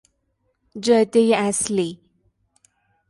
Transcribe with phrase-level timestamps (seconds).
[0.79, 1.99] جادهی اصلی